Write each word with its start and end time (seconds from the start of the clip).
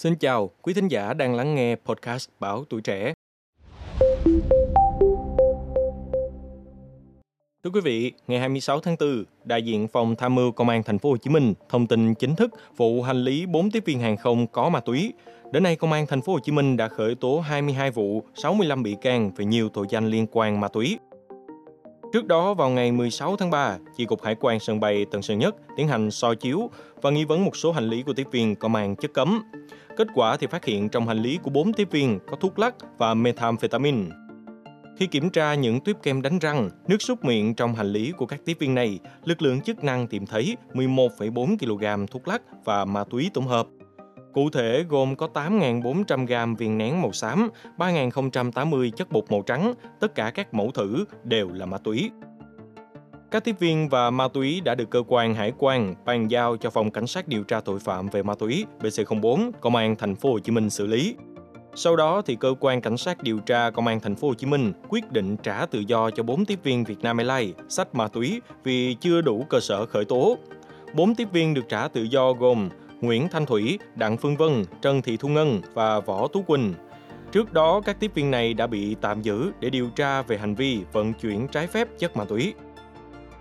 Xin 0.00 0.16
chào, 0.16 0.50
quý 0.62 0.74
thính 0.74 0.88
giả 0.88 1.14
đang 1.14 1.34
lắng 1.34 1.54
nghe 1.54 1.76
podcast 1.76 2.28
Báo 2.38 2.64
Tuổi 2.64 2.80
Trẻ. 2.80 3.14
Thưa 7.64 7.70
quý 7.72 7.80
vị, 7.84 8.12
ngày 8.26 8.38
26 8.38 8.80
tháng 8.80 8.96
4, 9.00 9.24
đại 9.44 9.62
diện 9.62 9.88
phòng 9.88 10.16
tham 10.16 10.34
mưu 10.34 10.52
công 10.52 10.68
an 10.68 10.82
thành 10.82 10.98
phố 10.98 11.10
Hồ 11.10 11.16
Chí 11.16 11.30
Minh 11.30 11.54
thông 11.68 11.86
tin 11.86 12.14
chính 12.14 12.36
thức 12.36 12.50
vụ 12.76 13.02
hành 13.02 13.24
lý 13.24 13.46
4 13.46 13.70
tiếp 13.70 13.82
viên 13.86 14.00
hàng 14.00 14.16
không 14.16 14.46
có 14.46 14.68
ma 14.68 14.80
túy. 14.80 15.12
Đến 15.52 15.62
nay, 15.62 15.76
công 15.76 15.92
an 15.92 16.06
thành 16.06 16.22
phố 16.22 16.32
Hồ 16.32 16.38
Chí 16.38 16.52
Minh 16.52 16.76
đã 16.76 16.88
khởi 16.88 17.14
tố 17.14 17.40
22 17.40 17.90
vụ, 17.90 18.22
65 18.34 18.82
bị 18.82 18.96
can 19.02 19.30
về 19.36 19.44
nhiều 19.44 19.68
tội 19.68 19.86
danh 19.90 20.06
liên 20.06 20.26
quan 20.32 20.60
ma 20.60 20.68
túy. 20.68 20.98
Trước 22.12 22.26
đó, 22.26 22.54
vào 22.54 22.70
ngày 22.70 22.92
16 22.92 23.36
tháng 23.36 23.50
3, 23.50 23.78
Chi 23.96 24.04
cục 24.04 24.22
Hải 24.22 24.36
quan 24.40 24.60
sân 24.60 24.80
bay 24.80 25.06
Tân 25.10 25.22
Sơn 25.22 25.38
Nhất 25.38 25.56
tiến 25.76 25.88
hành 25.88 26.10
soi 26.10 26.36
chiếu 26.36 26.70
và 27.02 27.10
nghi 27.10 27.24
vấn 27.24 27.44
một 27.44 27.56
số 27.56 27.72
hành 27.72 27.88
lý 27.88 28.02
của 28.02 28.12
tiếp 28.12 28.26
viên 28.32 28.56
có 28.56 28.68
mang 28.68 28.96
chất 28.96 29.14
cấm. 29.14 29.42
Kết 29.96 30.06
quả 30.14 30.36
thì 30.36 30.46
phát 30.46 30.64
hiện 30.64 30.88
trong 30.88 31.06
hành 31.06 31.22
lý 31.22 31.38
của 31.42 31.50
4 31.50 31.72
tiếp 31.72 31.88
viên 31.90 32.18
có 32.30 32.36
thuốc 32.36 32.58
lắc 32.58 32.74
và 32.98 33.14
methamphetamine. 33.14 34.06
Khi 34.98 35.06
kiểm 35.06 35.30
tra 35.30 35.54
những 35.54 35.80
tuyếp 35.80 36.02
kem 36.02 36.22
đánh 36.22 36.38
răng, 36.38 36.70
nước 36.88 37.02
súc 37.02 37.24
miệng 37.24 37.54
trong 37.54 37.74
hành 37.74 37.92
lý 37.92 38.12
của 38.12 38.26
các 38.26 38.40
tiếp 38.44 38.56
viên 38.58 38.74
này, 38.74 38.98
lực 39.24 39.42
lượng 39.42 39.60
chức 39.60 39.84
năng 39.84 40.06
tìm 40.06 40.26
thấy 40.26 40.56
11,4 40.72 41.56
kg 41.58 42.06
thuốc 42.12 42.28
lắc 42.28 42.42
và 42.64 42.84
ma 42.84 43.04
túy 43.04 43.30
tổng 43.34 43.46
hợp. 43.46 43.66
Cụ 44.32 44.50
thể 44.50 44.84
gồm 44.88 45.16
có 45.16 45.28
8.400 45.34 46.26
gram 46.26 46.54
viên 46.54 46.78
nén 46.78 47.02
màu 47.02 47.12
xám, 47.12 47.48
3.080 47.78 48.90
chất 48.90 49.12
bột 49.12 49.24
màu 49.30 49.42
trắng, 49.42 49.74
tất 50.00 50.14
cả 50.14 50.30
các 50.34 50.54
mẫu 50.54 50.70
thử 50.70 51.04
đều 51.24 51.48
là 51.48 51.66
ma 51.66 51.78
túy. 51.78 52.10
Các 53.30 53.44
tiếp 53.44 53.56
viên 53.58 53.88
và 53.88 54.10
ma 54.10 54.28
túy 54.28 54.60
đã 54.60 54.74
được 54.74 54.90
cơ 54.90 55.02
quan 55.08 55.34
hải 55.34 55.52
quan 55.58 55.94
bàn 56.04 56.30
giao 56.30 56.56
cho 56.56 56.70
phòng 56.70 56.90
cảnh 56.90 57.06
sát 57.06 57.28
điều 57.28 57.42
tra 57.42 57.60
tội 57.60 57.78
phạm 57.78 58.08
về 58.08 58.22
ma 58.22 58.34
túy 58.34 58.66
BC04 58.80 59.50
công 59.60 59.76
an 59.76 59.96
thành 59.96 60.16
phố 60.16 60.32
Hồ 60.32 60.38
Chí 60.38 60.52
Minh 60.52 60.70
xử 60.70 60.86
lý. 60.86 61.14
Sau 61.74 61.96
đó 61.96 62.22
thì 62.26 62.36
cơ 62.40 62.54
quan 62.60 62.80
cảnh 62.80 62.96
sát 62.96 63.22
điều 63.22 63.38
tra 63.38 63.70
công 63.70 63.86
an 63.86 64.00
thành 64.00 64.14
phố 64.14 64.28
Hồ 64.28 64.34
Chí 64.34 64.46
Minh 64.46 64.72
quyết 64.88 65.12
định 65.12 65.36
trả 65.36 65.66
tự 65.66 65.78
do 65.86 66.10
cho 66.10 66.22
4 66.22 66.44
tiếp 66.44 66.58
viên 66.62 66.84
Vietnam 66.84 67.16
Airlines 67.16 67.56
sách 67.68 67.94
ma 67.94 68.08
túy 68.08 68.40
vì 68.64 68.94
chưa 68.94 69.20
đủ 69.20 69.46
cơ 69.48 69.60
sở 69.60 69.86
khởi 69.86 70.04
tố. 70.04 70.38
4 70.94 71.14
tiếp 71.14 71.28
viên 71.32 71.54
được 71.54 71.68
trả 71.68 71.88
tự 71.88 72.02
do 72.02 72.32
gồm 72.32 72.68
Nguyễn 73.00 73.28
Thanh 73.28 73.46
Thủy, 73.46 73.78
Đặng 73.94 74.16
Phương 74.16 74.36
Vân, 74.36 74.64
Trần 74.82 75.02
Thị 75.02 75.16
Thu 75.16 75.28
Ngân 75.28 75.60
và 75.74 76.00
Võ 76.00 76.28
Tú 76.28 76.42
Quỳnh. 76.42 76.74
Trước 77.32 77.52
đó, 77.52 77.80
các 77.84 78.00
tiếp 78.00 78.10
viên 78.14 78.30
này 78.30 78.54
đã 78.54 78.66
bị 78.66 78.96
tạm 79.00 79.22
giữ 79.22 79.50
để 79.60 79.70
điều 79.70 79.90
tra 79.90 80.22
về 80.22 80.38
hành 80.38 80.54
vi 80.54 80.80
vận 80.92 81.12
chuyển 81.12 81.48
trái 81.48 81.66
phép 81.66 81.88
chất 81.98 82.16
ma 82.16 82.24
túy. 82.24 82.54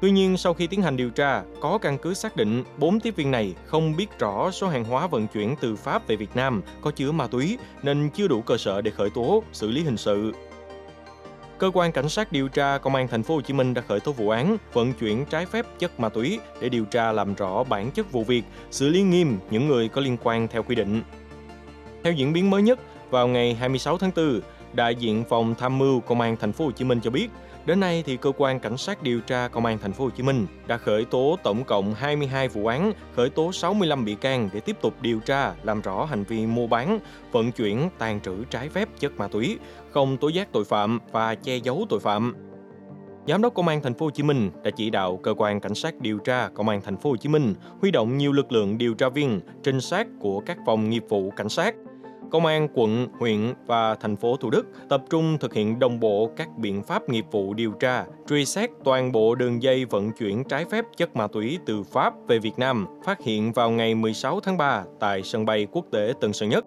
Tuy 0.01 0.11
nhiên, 0.11 0.37
sau 0.37 0.53
khi 0.53 0.67
tiến 0.67 0.81
hành 0.81 0.97
điều 0.97 1.09
tra, 1.09 1.43
có 1.61 1.77
căn 1.77 1.97
cứ 1.97 2.13
xác 2.13 2.35
định 2.35 2.63
4 2.77 2.99
tiếp 2.99 3.15
viên 3.15 3.31
này 3.31 3.53
không 3.65 3.95
biết 3.95 4.19
rõ 4.19 4.51
số 4.51 4.67
hàng 4.67 4.83
hóa 4.83 5.07
vận 5.07 5.27
chuyển 5.27 5.55
từ 5.61 5.75
Pháp 5.75 6.07
về 6.07 6.15
Việt 6.15 6.35
Nam 6.35 6.61
có 6.81 6.91
chứa 6.91 7.11
ma 7.11 7.27
túy 7.27 7.57
nên 7.83 8.09
chưa 8.09 8.27
đủ 8.27 8.41
cơ 8.41 8.57
sở 8.57 8.81
để 8.81 8.91
khởi 8.91 9.09
tố, 9.09 9.43
xử 9.51 9.71
lý 9.71 9.83
hình 9.83 9.97
sự. 9.97 10.31
Cơ 11.59 11.71
quan 11.73 11.91
cảnh 11.91 12.09
sát 12.09 12.31
điều 12.31 12.47
tra 12.47 12.77
công 12.77 12.95
an 12.95 13.07
thành 13.07 13.23
phố 13.23 13.35
Hồ 13.35 13.41
Chí 13.41 13.53
Minh 13.53 13.73
đã 13.73 13.81
khởi 13.87 13.99
tố 13.99 14.11
vụ 14.11 14.29
án 14.29 14.57
vận 14.73 14.93
chuyển 14.93 15.25
trái 15.25 15.45
phép 15.45 15.65
chất 15.79 15.99
ma 15.99 16.09
túy 16.09 16.39
để 16.61 16.69
điều 16.69 16.85
tra 16.85 17.11
làm 17.11 17.35
rõ 17.35 17.63
bản 17.63 17.91
chất 17.91 18.11
vụ 18.11 18.23
việc, 18.23 18.43
xử 18.71 18.89
lý 18.89 19.01
nghiêm 19.01 19.37
những 19.51 19.67
người 19.67 19.89
có 19.89 20.01
liên 20.01 20.17
quan 20.23 20.47
theo 20.47 20.63
quy 20.63 20.75
định. 20.75 21.01
Theo 22.03 22.13
diễn 22.13 22.33
biến 22.33 22.49
mới 22.49 22.61
nhất, 22.61 22.79
vào 23.09 23.27
ngày 23.27 23.53
26 23.53 23.97
tháng 23.97 24.11
4, 24.15 24.41
đại 24.73 24.95
diện 24.95 25.23
phòng 25.29 25.55
tham 25.59 25.77
mưu 25.77 25.99
công 25.99 26.21
an 26.21 26.37
thành 26.39 26.51
phố 26.51 26.65
Hồ 26.65 26.71
Chí 26.71 26.85
Minh 26.85 26.99
cho 27.03 27.11
biết, 27.11 27.29
đến 27.69 27.79
nay 27.79 28.03
thì 28.05 28.17
cơ 28.17 28.31
quan 28.37 28.59
cảnh 28.59 28.77
sát 28.77 29.03
điều 29.03 29.19
tra 29.19 29.47
công 29.47 29.65
an 29.65 29.77
thành 29.77 29.93
phố 29.93 30.03
Hồ 30.03 30.09
Chí 30.09 30.23
Minh 30.23 30.47
đã 30.67 30.77
khởi 30.77 31.05
tố 31.05 31.37
tổng 31.43 31.63
cộng 31.63 31.93
22 31.93 32.47
vụ 32.47 32.65
án, 32.65 32.93
khởi 33.15 33.29
tố 33.29 33.51
65 33.51 34.05
bị 34.05 34.15
can 34.15 34.49
để 34.53 34.59
tiếp 34.59 34.75
tục 34.81 34.93
điều 35.01 35.19
tra 35.19 35.53
làm 35.63 35.81
rõ 35.81 36.05
hành 36.05 36.23
vi 36.23 36.45
mua 36.45 36.67
bán, 36.67 36.99
vận 37.31 37.51
chuyển, 37.51 37.89
tàn 37.97 38.21
trữ 38.21 38.43
trái 38.49 38.69
phép 38.69 38.89
chất 38.99 39.17
ma 39.17 39.27
túy, 39.27 39.57
không 39.91 40.17
tố 40.17 40.27
giác 40.27 40.47
tội 40.51 40.65
phạm 40.65 40.99
và 41.11 41.35
che 41.35 41.57
giấu 41.57 41.85
tội 41.89 41.99
phạm. 41.99 42.35
Giám 43.27 43.41
đốc 43.41 43.53
Công 43.53 43.67
an 43.67 43.81
thành 43.81 43.93
phố 43.93 44.05
Hồ 44.05 44.11
Chí 44.11 44.23
Minh 44.23 44.51
đã 44.63 44.71
chỉ 44.71 44.89
đạo 44.89 45.17
cơ 45.23 45.33
quan 45.37 45.59
cảnh 45.59 45.75
sát 45.75 45.95
điều 45.99 46.17
tra 46.17 46.49
Công 46.53 46.69
an 46.69 46.81
thành 46.81 46.97
phố 46.97 47.09
Hồ 47.09 47.17
Chí 47.17 47.29
Minh 47.29 47.53
huy 47.81 47.91
động 47.91 48.17
nhiều 48.17 48.31
lực 48.31 48.51
lượng 48.51 48.77
điều 48.77 48.93
tra 48.93 49.09
viên, 49.09 49.41
trinh 49.63 49.81
sát 49.81 50.07
của 50.19 50.39
các 50.39 50.57
phòng 50.65 50.89
nghiệp 50.89 51.03
vụ 51.09 51.31
cảnh 51.35 51.49
sát 51.49 51.75
Công 52.31 52.45
an 52.45 52.67
quận, 52.73 53.07
huyện 53.19 53.53
và 53.65 53.95
thành 53.95 54.15
phố 54.15 54.35
Thủ 54.35 54.49
Đức 54.49 54.65
tập 54.89 55.03
trung 55.09 55.37
thực 55.39 55.53
hiện 55.53 55.79
đồng 55.79 55.99
bộ 55.99 56.29
các 56.35 56.49
biện 56.57 56.83
pháp 56.83 57.09
nghiệp 57.09 57.25
vụ 57.31 57.53
điều 57.53 57.71
tra, 57.71 58.05
truy 58.27 58.45
xét 58.45 58.69
toàn 58.83 59.11
bộ 59.11 59.35
đường 59.35 59.63
dây 59.63 59.85
vận 59.85 60.11
chuyển 60.11 60.43
trái 60.43 60.65
phép 60.65 60.85
chất 60.97 61.15
ma 61.15 61.27
túy 61.27 61.59
từ 61.65 61.83
Pháp 61.83 62.13
về 62.27 62.39
Việt 62.39 62.59
Nam, 62.59 62.85
phát 63.05 63.21
hiện 63.23 63.51
vào 63.51 63.71
ngày 63.71 63.95
16 63.95 64.39
tháng 64.39 64.57
3 64.57 64.83
tại 64.99 65.23
sân 65.23 65.45
bay 65.45 65.67
quốc 65.71 65.85
tế 65.91 66.13
Tân 66.21 66.33
Sơn 66.33 66.49
Nhất. 66.49 66.65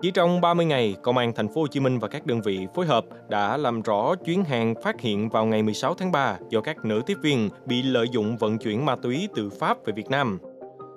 Chỉ 0.00 0.10
trong 0.10 0.40
30 0.40 0.66
ngày, 0.66 0.96
Công 1.02 1.18
an 1.18 1.32
thành 1.36 1.48
phố 1.48 1.60
Hồ 1.60 1.66
Chí 1.66 1.80
Minh 1.80 1.98
và 1.98 2.08
các 2.08 2.26
đơn 2.26 2.40
vị 2.44 2.66
phối 2.74 2.86
hợp 2.86 3.04
đã 3.28 3.56
làm 3.56 3.82
rõ 3.82 4.14
chuyến 4.14 4.44
hàng 4.44 4.74
phát 4.82 5.00
hiện 5.00 5.28
vào 5.28 5.46
ngày 5.46 5.62
16 5.62 5.94
tháng 5.94 6.12
3 6.12 6.38
do 6.50 6.60
các 6.60 6.84
nữ 6.84 7.02
tiếp 7.06 7.18
viên 7.22 7.48
bị 7.66 7.82
lợi 7.82 8.06
dụng 8.12 8.36
vận 8.36 8.58
chuyển 8.58 8.84
ma 8.84 8.96
túy 8.96 9.28
từ 9.34 9.50
Pháp 9.50 9.78
về 9.86 9.92
Việt 9.96 10.10
Nam. 10.10 10.38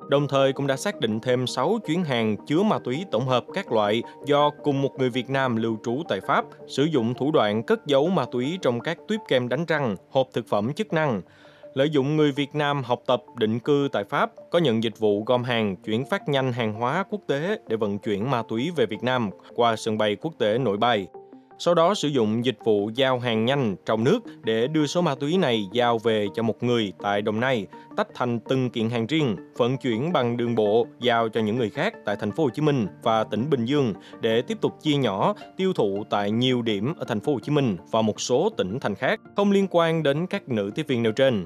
Đồng 0.10 0.28
thời 0.28 0.54
cũng 0.54 0.68
đã 0.68 0.78
xác 0.78 1.00
định 1.00 1.20
thêm 1.20 1.48
6 1.48 1.80
chuyến 1.86 2.04
hàng 2.04 2.38
chứa 2.48 2.64
ma 2.64 2.80
túy 2.80 3.06
tổng 3.12 3.28
hợp 3.28 3.46
các 3.54 3.72
loại 3.72 4.04
do 4.26 4.50
cùng 4.64 4.82
một 4.82 4.92
người 4.98 5.10
Việt 5.10 5.30
Nam 5.30 5.56
lưu 5.56 5.78
trú 5.86 6.02
tại 6.10 6.20
Pháp 6.28 6.46
sử 6.68 6.84
dụng 6.84 7.14
thủ 7.14 7.32
đoạn 7.32 7.64
cất 7.64 7.86
giấu 7.86 8.10
ma 8.10 8.26
túy 8.32 8.60
trong 8.62 8.80
các 8.80 8.98
tuyếp 9.08 9.20
kem 9.28 9.50
đánh 9.50 9.66
răng, 9.66 9.96
hộp 10.10 10.28
thực 10.34 10.48
phẩm 10.48 10.74
chức 10.74 10.94
năng. 10.94 11.22
Lợi 11.74 11.90
dụng 11.90 12.16
người 12.16 12.32
Việt 12.32 12.56
Nam 12.56 12.84
học 12.84 13.02
tập 13.06 13.24
định 13.38 13.60
cư 13.60 13.90
tại 13.92 14.04
Pháp 14.04 14.32
có 14.52 14.60
nhận 14.60 14.84
dịch 14.84 15.00
vụ 15.00 15.24
gom 15.24 15.44
hàng 15.44 15.76
chuyển 15.76 16.06
phát 16.06 16.30
nhanh 16.30 16.54
hàng 16.54 16.74
hóa 16.74 17.04
quốc 17.10 17.22
tế 17.28 17.60
để 17.68 17.76
vận 17.76 18.00
chuyển 18.00 18.32
ma 18.32 18.44
túy 18.48 18.72
về 18.76 18.86
Việt 18.86 19.04
Nam 19.04 19.30
qua 19.56 19.76
sân 19.76 19.98
bay 19.98 20.16
quốc 20.16 20.34
tế 20.40 20.58
nội 20.58 20.78
Bài 20.78 21.08
sau 21.60 21.74
đó 21.74 21.94
sử 21.94 22.08
dụng 22.08 22.46
dịch 22.46 22.58
vụ 22.64 22.92
giao 22.96 23.20
hàng 23.20 23.46
nhanh 23.46 23.76
trong 23.86 24.04
nước 24.04 24.20
để 24.44 24.68
đưa 24.68 24.86
số 24.86 25.02
ma 25.02 25.16
túy 25.16 25.38
này 25.38 25.68
giao 25.72 25.98
về 25.98 26.28
cho 26.36 26.44
một 26.44 26.64
người 26.64 26.94
tại 27.02 27.22
Đồng 27.22 27.40
Nai, 27.40 27.68
tách 27.98 28.08
thành 28.14 28.40
từng 28.40 28.70
kiện 28.70 28.90
hàng 28.90 29.08
riêng, 29.08 29.36
vận 29.58 29.78
chuyển 29.78 30.14
bằng 30.14 30.38
đường 30.38 30.56
bộ 30.56 30.88
giao 31.00 31.30
cho 31.30 31.42
những 31.42 31.58
người 31.58 31.70
khác 31.70 31.94
tại 32.06 32.16
thành 32.20 32.32
phố 32.32 32.44
Hồ 32.44 32.50
Chí 32.50 32.62
Minh 32.62 32.88
và 33.04 33.24
tỉnh 33.24 33.50
Bình 33.50 33.66
Dương 33.66 33.94
để 34.22 34.42
tiếp 34.42 34.58
tục 34.62 34.74
chia 34.82 34.96
nhỏ 34.96 35.36
tiêu 35.58 35.74
thụ 35.74 36.04
tại 36.10 36.32
nhiều 36.32 36.62
điểm 36.62 36.94
ở 36.98 37.06
thành 37.08 37.20
phố 37.20 37.34
Hồ 37.34 37.40
Chí 37.40 37.52
Minh 37.52 37.78
và 37.92 38.02
một 38.02 38.22
số 38.22 38.50
tỉnh 38.58 38.80
thành 38.80 38.96
khác 38.96 39.20
không 39.36 39.52
liên 39.52 39.68
quan 39.72 40.04
đến 40.04 40.28
các 40.28 40.50
nữ 40.50 40.72
tiếp 40.76 40.86
viên 40.88 41.04
nêu 41.04 41.12
trên. 41.12 41.46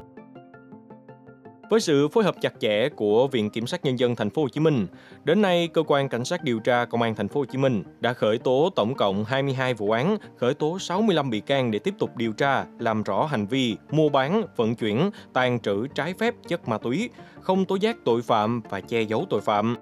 Với 1.70 1.80
sự 1.80 2.08
phối 2.08 2.24
hợp 2.24 2.36
chặt 2.42 2.54
chẽ 2.60 2.90
của 2.90 3.28
Viện 3.28 3.50
Kiểm 3.50 3.68
sát 3.68 3.86
nhân 3.86 4.00
dân 4.00 4.16
thành 4.16 4.30
phố 4.30 4.42
Hồ 4.42 4.48
Chí 4.50 4.60
Minh, 4.60 4.88
đến 5.24 5.42
nay 5.42 5.70
cơ 5.74 5.84
quan 5.88 6.10
cảnh 6.10 6.26
sát 6.26 6.44
điều 6.44 6.60
tra 6.60 6.86
công 6.86 7.02
an 7.02 7.16
thành 7.16 7.28
phố 7.28 7.40
Hồ 7.40 7.46
Chí 7.46 7.58
Minh 7.58 7.84
đã 8.00 8.14
khởi 8.14 8.38
tố 8.38 8.70
tổng 8.76 8.96
cộng 8.96 9.26
22 9.26 9.74
vụ 9.74 9.92
án, 9.92 10.18
khởi 10.38 10.54
tố 10.54 10.80
65 10.80 11.30
bị 11.30 11.40
can 11.40 11.72
để 11.72 11.80
tiếp 11.80 11.94
tục 12.00 12.18
điều 12.18 12.34
tra, 12.34 12.66
làm 12.80 13.04
rõ 13.04 13.26
hành 13.26 13.48
vi 13.48 13.78
mua 13.92 14.10
bán, 14.10 14.44
vận 14.56 14.76
chuyển, 14.76 15.10
tàn 15.34 15.60
trữ 15.60 15.88
trái 15.88 16.14
phép 16.14 16.36
chất 16.48 16.68
ma 16.68 16.78
túy, 16.78 17.10
không 17.42 17.66
tố 17.66 17.76
giác 17.76 17.98
tội 18.06 18.22
phạm 18.22 18.62
và 18.70 18.82
che 18.82 19.02
giấu 19.02 19.26
tội 19.30 19.42
phạm. 19.42 19.76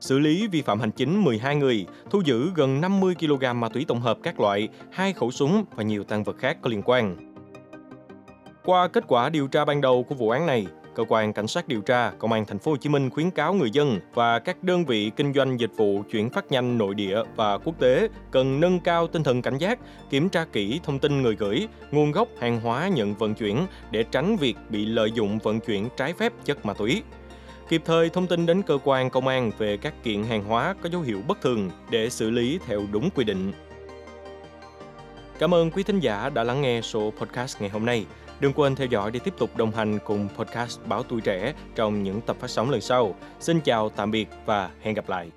Xử 0.00 0.18
lý 0.18 0.46
vi 0.46 0.62
phạm 0.62 0.80
hành 0.80 0.90
chính 0.90 1.24
12 1.24 1.56
người, 1.56 1.86
thu 2.10 2.22
giữ 2.24 2.50
gần 2.54 2.80
50 2.80 3.14
kg 3.20 3.60
ma 3.60 3.68
túy 3.68 3.84
tổng 3.88 4.00
hợp 4.00 4.18
các 4.22 4.40
loại, 4.40 4.68
hai 4.92 5.12
khẩu 5.12 5.30
súng 5.30 5.64
và 5.76 5.82
nhiều 5.82 6.04
tăng 6.04 6.24
vật 6.24 6.36
khác 6.38 6.58
có 6.62 6.70
liên 6.70 6.82
quan. 6.84 7.16
Qua 8.64 8.88
kết 8.88 9.04
quả 9.08 9.28
điều 9.28 9.46
tra 9.46 9.64
ban 9.64 9.80
đầu 9.80 10.02
của 10.02 10.14
vụ 10.14 10.30
án 10.30 10.46
này, 10.46 10.66
cơ 10.96 11.04
quan 11.08 11.32
cảnh 11.32 11.46
sát 11.46 11.68
điều 11.68 11.80
tra 11.80 12.10
công 12.18 12.32
an 12.32 12.44
thành 12.46 12.58
phố 12.58 12.70
Hồ 12.70 12.76
Chí 12.76 12.88
Minh 12.88 13.10
khuyến 13.10 13.30
cáo 13.30 13.54
người 13.54 13.70
dân 13.70 14.00
và 14.14 14.38
các 14.38 14.62
đơn 14.62 14.84
vị 14.84 15.10
kinh 15.16 15.32
doanh 15.32 15.60
dịch 15.60 15.70
vụ 15.76 16.02
chuyển 16.10 16.30
phát 16.30 16.52
nhanh 16.52 16.78
nội 16.78 16.94
địa 16.94 17.22
và 17.36 17.58
quốc 17.58 17.80
tế 17.80 18.08
cần 18.30 18.60
nâng 18.60 18.80
cao 18.80 19.06
tinh 19.06 19.22
thần 19.22 19.42
cảnh 19.42 19.58
giác, 19.58 19.78
kiểm 20.10 20.28
tra 20.28 20.44
kỹ 20.52 20.80
thông 20.84 20.98
tin 20.98 21.22
người 21.22 21.36
gửi, 21.36 21.68
nguồn 21.90 22.12
gốc 22.12 22.28
hàng 22.40 22.60
hóa 22.60 22.88
nhận 22.88 23.14
vận 23.14 23.34
chuyển 23.34 23.66
để 23.90 24.02
tránh 24.02 24.36
việc 24.36 24.56
bị 24.68 24.86
lợi 24.86 25.12
dụng 25.12 25.38
vận 25.38 25.60
chuyển 25.60 25.88
trái 25.96 26.12
phép 26.12 26.32
chất 26.44 26.66
ma 26.66 26.74
túy 26.74 27.02
kịp 27.68 27.82
thời 27.84 28.10
thông 28.10 28.26
tin 28.26 28.46
đến 28.46 28.62
cơ 28.62 28.78
quan 28.84 29.10
công 29.10 29.28
an 29.28 29.50
về 29.58 29.76
các 29.76 29.94
kiện 30.02 30.22
hàng 30.24 30.44
hóa 30.44 30.74
có 30.82 30.88
dấu 30.88 31.00
hiệu 31.00 31.22
bất 31.28 31.40
thường 31.42 31.70
để 31.90 32.10
xử 32.10 32.30
lý 32.30 32.58
theo 32.66 32.82
đúng 32.92 33.10
quy 33.10 33.24
định. 33.24 33.52
Cảm 35.38 35.54
ơn 35.54 35.70
quý 35.70 35.82
thính 35.82 36.00
giả 36.00 36.28
đã 36.34 36.44
lắng 36.44 36.62
nghe 36.62 36.80
số 36.82 37.12
podcast 37.18 37.60
ngày 37.60 37.70
hôm 37.70 37.86
nay. 37.86 38.06
Đừng 38.40 38.52
quên 38.52 38.74
theo 38.74 38.86
dõi 38.86 39.10
để 39.10 39.20
tiếp 39.24 39.34
tục 39.38 39.56
đồng 39.56 39.70
hành 39.70 39.98
cùng 40.04 40.28
podcast 40.36 40.80
Báo 40.84 41.02
Tuổi 41.02 41.20
Trẻ 41.20 41.54
trong 41.74 42.02
những 42.02 42.20
tập 42.20 42.36
phát 42.40 42.50
sóng 42.50 42.70
lần 42.70 42.80
sau. 42.80 43.14
Xin 43.40 43.60
chào, 43.60 43.88
tạm 43.88 44.10
biệt 44.10 44.28
và 44.46 44.70
hẹn 44.82 44.94
gặp 44.94 45.08
lại. 45.08 45.30